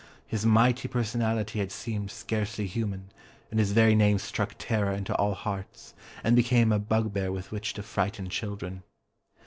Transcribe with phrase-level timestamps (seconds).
[0.25, 3.09] His mighty personality had seemed scarcely human,
[3.51, 5.93] and his very name struck terror into all hearts,
[6.23, 8.81] and became a bugbear with which to frighten children.